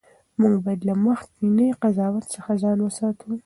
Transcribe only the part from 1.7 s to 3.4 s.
قضاوت څخه ځان وساتو.